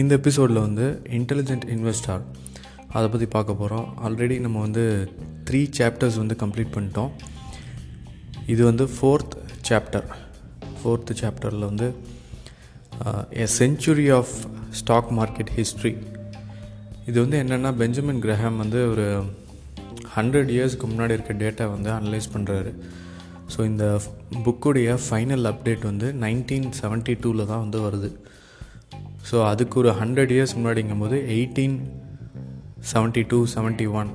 இந்த 0.00 0.12
எபிசோடில் 0.18 0.64
வந்து 0.66 0.84
இன்டெலிஜென்ட் 1.16 1.64
இன்வெஸ்டார் 1.74 2.22
அதை 2.96 3.06
பற்றி 3.08 3.26
பார்க்க 3.34 3.58
போகிறோம் 3.60 3.88
ஆல்ரெடி 4.06 4.36
நம்ம 4.44 4.60
வந்து 4.60 4.84
த்ரீ 5.48 5.60
சாப்டர்ஸ் 5.78 6.16
வந்து 6.20 6.34
கம்ப்ளீட் 6.42 6.72
பண்ணிட்டோம். 6.76 7.10
இது 8.52 8.62
வந்து 8.64 8.84
ஃபோர்த் 8.94 9.34
சாப்டர் 9.68 10.06
ஃபோர்த்து 10.78 11.14
சாப்டரில் 11.22 11.68
வந்து 11.70 11.88
a 13.44 13.48
century 13.58 14.06
of 14.18 14.34
stock 14.80 15.12
market 15.18 15.52
history 15.58 15.92
இது 17.06 17.16
வந்து 17.20 17.38
என்னென்னா 17.42 17.72
பெஞ்சமின் 17.82 18.24
கிரஹாம் 18.24 18.56
வந்து 18.56 18.80
ஒரு 18.90 19.06
ஹண்ட்ரட் 20.16 20.50
இயர்ஸ்க்கு 20.56 20.90
முன்னாடி 20.92 21.16
இருக்க 21.18 21.32
டேட்டா 21.44 21.66
வந்து 21.76 21.90
அனலைஸ் 21.98 22.32
பண்ணுறாரு 22.34 22.72
ஸோ 23.54 23.60
இந்த 23.64 23.86
புக்குடைய 24.44 24.98
ஃபைனல் 25.06 25.46
அப்டேட் 25.52 25.88
வந்து 25.90 26.08
நைன்டீன் 26.24 26.68
செவன்ட்டி 26.82 27.16
டூவில் 27.22 27.50
தான் 27.52 27.64
வந்து 27.64 27.80
வருது. 27.86 28.10
ஸோ 29.30 29.36
அதுக்கு 29.46 29.78
ஒரு 29.78 29.90
hundred 29.90 30.32
years 30.36 30.54
முன்னாடிங்கும்போது 30.56 31.16
eighteen 31.36 31.76
seventy 32.92 33.22
two 33.28 33.46
seventy 33.54 33.86
one 33.90 34.10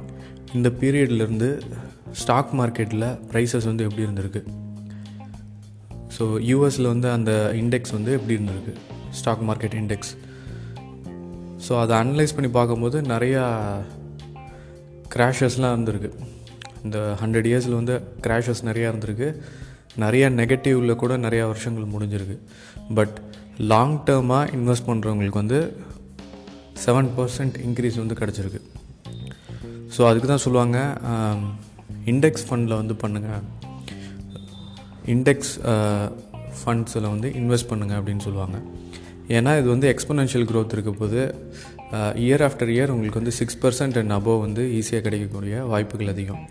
இந்த 0.54 0.70
பீரியட்லேருந்து 0.80 1.50
ஸ்டாக் 2.12 2.52
மார்க்கெட்டில் 2.60 3.08
ப்ரைஸஸ் 3.32 3.66
வந்து 3.66 3.84
எப்படி 3.84 4.06
இருந்திருக்கு? 4.08 4.42
ஸோ 6.18 6.24
யூஎஸில் 6.50 6.88
வந்து 6.88 7.10
அந்த 7.12 7.32
இண்டெக்ஸ் 7.56 7.92
வந்து 7.92 8.12
எப்படி 8.12 8.36
இருந்திருக்கு? 8.38 8.74
ஸ்டாக் 9.10 9.44
மார்க்கெட் 9.50 9.78
இண்டெக்ஸ் 9.82 10.14
ஸோ 11.68 11.80
அதை 11.80 11.94
அனலைஸ் 11.98 12.34
பண்ணி 12.34 12.50
பார்க்கும்போது 12.50 13.02
நிறையா 13.02 13.44
க்ராஷஸ்லாம் 15.16 15.74
இருந்திருக்கு. 15.76 16.10
இந்த 16.84 17.18
ஹண்ட்ரட் 17.22 17.48
இயர்ஸில் 17.52 17.80
வந்து 17.82 17.96
க்ராஷஸ் 18.22 18.62
நிறையா 18.64 18.88
இருந்திருக்கு. 18.92 19.28
நிறையா 20.00 20.28
நெகட்டிவில் 20.40 20.96
கூட 20.96 21.18
நிறையா 21.18 21.46
வருஷங்கள் 21.46 21.92
முடிஞ்சிருக்கு. 21.94 22.38
பட் 22.94 23.16
லாங் 23.72 23.96
டேர்மாக 24.08 24.52
இன்வெஸ்ட் 24.58 24.88
பண்ணுறவங்களுக்கு 24.88 25.42
வந்து 25.44 25.60
செவன் 26.86 27.10
பர்சன்ட் 27.18 27.56
இன்க்ரீஸ் 27.68 28.02
வந்து 28.02 28.18
கிடச்சிருக்கு. 28.20 28.60
ஸோ 29.96 30.02
அதுக்கு 30.10 30.28
தான் 30.34 30.44
சொல்லுவாங்க 30.46 30.78
இண்டெக்ஸ் 32.12 32.46
ஃபண்டில் 32.48 32.80
வந்து 32.82 32.96
பண்ணுங்கள் 33.04 33.46
இண்டெக்ஸ் 35.14 35.54
ஃபண்ட்ஸில் 36.60 37.10
வந்து 37.14 37.28
இன்வெஸ்ட் 37.42 37.70
பண்ணுங்கள் 37.72 37.98
அப்படின்னு 38.00 38.26
சொல்லுவாங்க. 38.28 38.58
ஏன்னா 39.36 39.52
இது 39.60 39.68
வந்து 39.74 39.88
எக்ஸ்பனென்ஷியல் 39.94 40.48
க்ரோத் 40.52 40.76
இருக்க 40.78 40.92
போது 41.02 41.20
இயர் 42.26 42.44
ஆஃப்டர் 42.48 42.72
இயர் 42.76 42.94
உங்களுக்கு 42.94 43.20
வந்து 43.22 43.34
சிக்ஸ் 43.40 43.60
பர்சன்ட் 43.64 43.98
அண்ட் 44.02 44.14
அபோவ் 44.20 44.40
வந்து 44.46 44.64
ஈஸியாக 44.80 45.04
கிடைக்கக்கூடிய 45.08 45.64
வாய்ப்புகள் 45.74 46.14
அதிகம். 46.14 46.44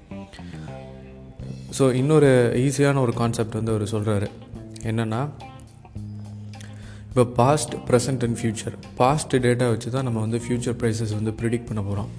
ஸோ 1.79 1.87
இன்னொரு 2.01 2.31
ஈஸியான 2.67 3.01
ஒரு 3.07 3.15
கான்செப்ட் 3.21 3.59
வந்து 3.61 3.73
அவர் 3.75 3.93
சொல்கிறாரு 3.95 4.29
என்னென்னா 4.91 5.21
இப்போ 7.17 7.31
past 7.37 7.75
present 7.89 8.25
and 8.25 8.37
future 8.39 8.75
past 8.97 9.35
data 9.45 9.67
வச்சு 9.71 9.91
தான் 9.95 10.05
நம்ம 10.07 10.19
வந்து 10.25 10.39
ஃப்யூச்சர் 10.45 10.75
ப்ரைஸஸ் 10.81 11.13
வந்து 11.19 11.33
ப்ரிடிக்ட் 11.39 11.69
பண்ண 11.69 11.83
போகிறோம் 11.87 12.11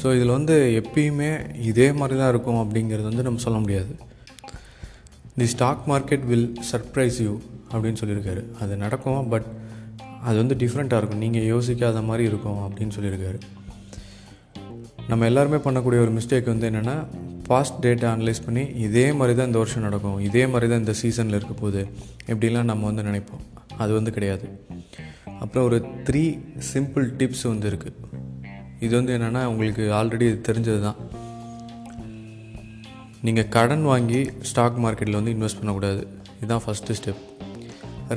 ஸோ 0.00 0.06
இதில் 0.16 0.32
வந்து 0.36 0.54
எப்பயுமே 0.80 1.28
இதே 1.68 1.86
மாதிரி 1.98 2.16
தான் 2.20 2.30
இருக்கும் 2.32 2.58
அப்படிங்கிறது 2.62 3.06
வந்து 3.10 3.26
நம்ம 3.26 3.42
சொல்ல 3.44 3.58
முடியாது. 3.64 3.92
The 5.40 5.46
stock 5.52 5.84
market 5.92 6.24
will 6.30 6.50
surprise 6.70 7.20
you 7.26 7.34
அப்படின்னு 7.72 8.00
சொல்லியிருக்காரு. 8.02 8.42
அது 8.62 8.80
நடக்கும் 8.84 9.28
பட் 9.34 9.46
அது 10.28 10.36
வந்து 10.42 10.58
டிஃப்ரெண்ட்டாக 10.64 11.00
இருக்கும். 11.02 11.22
நீங்கள் 11.26 11.48
யோசிக்காத 11.54 12.02
மாதிரி 12.10 12.26
இருக்கும் 12.30 12.60
அப்படின்னு 12.66 12.96
சொல்லியிருக்காரு. 12.98 13.40
நம்ம 15.12 15.24
எல்லாருமே 15.32 15.60
பண்ணக்கூடிய 15.68 16.00
ஒரு 16.06 16.14
மிஸ்டேக் 16.18 16.52
வந்து 16.54 16.68
என்னென்னா 16.72 16.98
பாஸ்ட் 17.50 17.76
டேட்டா 17.86 18.08
அனலைஸ் 18.14 18.44
பண்ணி 18.44 18.62
இதே 18.86 19.04
மாதிரி 19.18 19.34
தான் 19.36 19.46
இந்த 19.46 19.58
வருஷம் 19.62 19.84
நடக்கும். 19.86 20.18
இதே 20.28 20.42
மாதிரி 20.52 20.66
தான் 20.70 20.78
இந்த 20.78 20.94
சீசனில் 21.00 21.36
இருக்க 21.38 21.54
போகுது. 21.60 21.82
எப்படிலாம் 22.32 22.70
நம்ம 22.70 22.86
வந்து 22.90 23.02
நினைப்போம். 23.10 23.44
அது 23.82 23.92
வந்து 23.92 24.12
கிடையாது. 24.16 24.46
அப்புறம் 25.42 25.64
ஒரு 25.68 25.78
த்ரீ 26.08 26.22
சிம்பிள் 26.72 27.06
டிப்ஸ் 27.20 27.46
வந்து 27.52 27.66
இருக்குது 27.70 27.94
இது 28.84 28.92
வந்து 28.96 29.12
என்னென்னா 29.16 29.42
உங்களுக்கு 29.44 29.84
ஆல்ரெடி 29.98 30.26
தெரிஞ்சது 30.48 30.80
தான் 30.86 30.98
நீங்கள் 33.26 33.48
கடன் 33.48 33.84
வாங்கி 33.90 34.20
ஸ்டாக் 34.48 34.78
மார்க்கெட்டில் 34.84 35.18
வந்து 35.18 35.34
இன்வெஸ்ட் 35.36 35.60
பண்ணக்கூடாது. 35.60 36.02
இதுதான் 36.36 36.62
ஃபஸ்ட்டு 36.66 36.96
ஸ்டெப் 36.98 37.22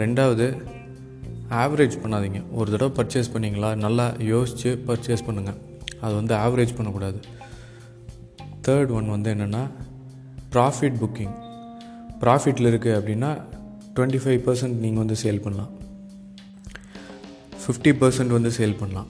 ரெண்டாவது 0.04 0.48
ஆவரேஜ் 1.64 1.96
பண்ணாதீங்க. 2.04 2.42
ஒரு 2.52 2.72
தடவை 2.74 2.92
பர்ச்சேஸ் 2.98 3.32
பண்ணிங்களா? 3.36 3.70
நல்லா 3.86 4.06
யோசித்து 4.34 4.72
பர்ச்சேஸ் 4.88 5.24
பண்ணுங்கள் 5.28 5.60
அது 6.02 6.14
வந்து 6.20 6.36
ஆவரேஜ் 6.36 6.76
பண்ணக்கூடாது. 6.78 7.20
தேர்ட் 8.70 8.96
ஒன் 9.00 9.14
வந்து 9.16 9.32
என்னென்னா 9.36 9.64
ப்ராஃபிட் 10.56 11.00
புக்கிங் 11.04 11.36
ப்ராஃபிட்டில் 12.24 12.70
இருக்குது 12.72 12.98
அப்படின்னா 13.00 13.32
டுவெண்ட்டி 13.96 14.20
ஃபைவ் 14.24 14.42
பர்சன்ட் 14.48 14.78
நீங்கள் 14.84 15.02
வந்து 15.04 15.16
சேல் 15.22 15.42
பண்ணலாம். 15.46 15.72
ஃபிஃப்டி 17.64 17.92
பர்சன்ட் 18.02 18.34
வந்து 18.36 18.52
சேல் 18.58 18.80
பண்ணலாம். 18.80 19.10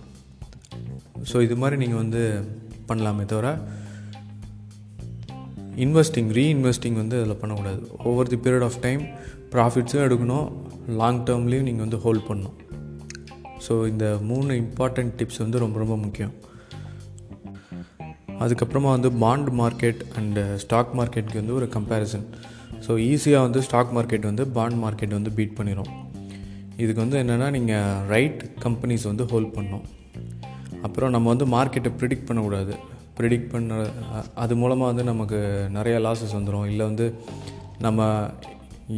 ஸோ 1.29 1.37
இது 1.45 1.55
மாதிரி 1.61 1.77
நீங்கள் 1.81 2.01
வந்து 2.03 2.21
பண்ணலாமே 2.89 3.25
தவிர 3.31 3.47
இன்வெஸ்டிங் 5.85 6.29
ரீஇன்வெஸ்டிங் 6.37 6.97
வந்து 7.01 7.17
அதில் 7.19 7.39
பண்ணக்கூடாது. 7.41 7.81
Over 8.11 8.31
the 8.33 8.39
period 8.45 8.65
of 8.67 8.79
time 8.85 9.03
ப்ராஃபிட்ஸும் 9.53 10.03
எடுக்கணும் 10.05 10.47
லாங் 11.01 11.21
டேர்ம்லேயும் 11.27 11.67
நீங்கள் 11.69 11.85
வந்து 11.85 11.99
ஹோல்ட் 12.05 12.25
பண்ணணும். 12.29 12.57
ஸோ 13.65 13.73
இந்த 13.91 14.05
மூணு 14.31 14.53
இம்பார்ட்டண்ட் 14.63 15.13
டிப்ஸ் 15.19 15.41
வந்து 15.45 15.63
ரொம்ப 15.65 15.77
ரொம்ப 15.83 15.97
முக்கியம். 16.05 16.33
அதுக்கப்புறமா 18.43 18.89
வந்து 18.97 19.09
பாண்ட் 19.23 19.49
மார்க்கெட் 19.61 20.01
அண்டு 20.19 20.43
ஸ்டாக் 20.63 20.93
மார்க்கெட்டுக்கு 20.99 21.41
வந்து 21.43 21.57
ஒரு 21.59 21.69
கம்பேரிசன் 21.77 22.25
ஸோ 22.85 22.91
ஈஸியாக 23.09 23.45
வந்து 23.47 23.61
ஸ்டாக் 23.67 23.93
மார்க்கெட் 23.97 24.29
வந்து 24.31 24.43
பாண்ட் 24.57 24.79
மார்க்கெட் 24.83 25.17
வந்து 25.17 25.31
பீட் 25.37 25.57
பண்ணிடும் 25.59 25.91
இதுக்கு 26.81 27.01
வந்து 27.05 27.17
என்னென்னா 27.23 27.47
நீங்கள் 27.57 28.05
ரைட் 28.13 28.43
கம்பெனிஸ் 28.65 29.05
வந்து 29.11 29.23
ஹோல்ட் 29.31 29.55
பண்ணணும் 29.55 29.85
அப்புறம் 30.85 31.11
நம்ம 31.15 31.27
வந்து 31.33 31.45
மார்க்கெட்டை 31.55 31.91
ப்ரிடிக்ட் 31.99 32.27
பண்ணக்கூடாது. 32.27 32.73
ப்ரிடிக்ட் 33.17 33.49
பண்ண 33.53 33.77
அது 34.43 34.53
மூலமாக 34.61 34.89
வந்து 34.91 35.03
நமக்கு 35.09 35.39
நிறைய 35.77 35.95
லாஸஸ் 36.05 36.35
வந்துடும் 36.37 36.67
இல்லை 36.71 36.83
வந்து 36.89 37.05
நம்ம 37.85 38.05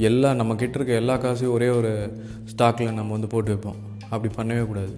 எல்லா 0.09 0.29
நம்ம 0.39 0.55
கிட்ட 0.61 0.77
இருக்க 0.79 0.93
எல்லா 1.01 1.15
காசையும் 1.23 1.55
ஒரே 1.55 1.69
ஒரு 1.79 1.91
ஸ்டாக்கில் 2.51 2.97
நம்ம 2.99 3.11
வந்து 3.11 3.31
போட்டு 3.33 3.51
வைப்போம். 3.53 3.79
அப்படி 4.13 4.29
பண்ணவே 4.37 4.63
கூடாது. 4.67 4.93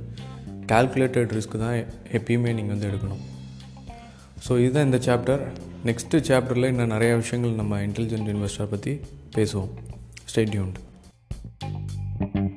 கால்குலேட்டட் 0.72 1.34
ரிஸ்க் 1.38 1.58
தான் 1.64 1.78
எப்பயுமே 2.18 2.52
நீங்கள் 2.58 2.76
வந்து 2.76 2.90
எடுக்கணும். 2.90 3.24
ஸோ 4.50 4.60
இதுதான் 4.60 4.92
இந்த 4.92 4.98
சாப்டர் 4.98 5.42
நெக்ஸ்ட்டு 5.86 6.22
சாப்டரில் 6.28 6.66
இன்னும் 6.66 6.92
நிறையா 6.92 7.16
விஷயங்கள் 7.16 7.54
நம்ம 7.54 7.80
இன்டெலிஜென்ட் 7.80 8.36
இன்வெஸ்டர் 8.36 8.70
பற்றி 8.70 9.00
பேசுவோம். 9.36 9.70
ஸ்டேட்யூன்ட் 10.36 10.80
thank 12.34 12.53